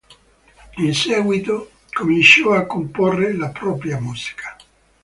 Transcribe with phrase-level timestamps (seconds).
[0.79, 4.57] In seguito cominciò a comporre la propria musica.